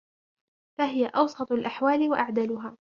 [0.77, 2.77] فَهِيَ أَوْسَطُ الْأَحْوَالِ وَأَعْدَلُهَا